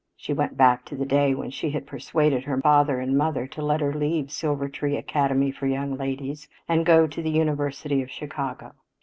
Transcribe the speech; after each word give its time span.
She 0.17 0.33
went 0.33 0.57
back 0.57 0.83
to 0.85 0.95
the 0.95 1.05
day 1.05 1.35
when 1.35 1.51
she 1.51 1.69
had 1.69 1.85
persuaded 1.85 2.43
her 2.45 2.59
father 2.59 2.99
and 2.99 3.15
mother 3.15 3.45
to 3.45 3.61
let 3.61 3.81
her 3.81 3.93
leave 3.93 4.29
the 4.29 4.33
Silvertree 4.33 4.97
Academy 4.97 5.51
for 5.51 5.67
Young 5.67 5.95
Ladies 5.95 6.49
and 6.67 6.87
go 6.87 7.03
up 7.03 7.11
to 7.11 7.21
the 7.21 7.29
University 7.29 8.01
of 8.01 8.09
Chicago. 8.09 8.73